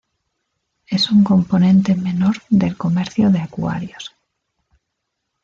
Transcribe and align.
Es 0.87 1.11
un 1.11 1.23
componente 1.23 1.93
menor 1.93 2.37
del 2.49 2.75
comercio 2.75 3.29
de 3.29 3.37
acuarios. 3.41 4.15